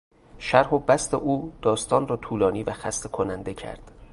[0.39, 3.91] شرح و بسط او داستان را طولانی و خسته کننده کرد.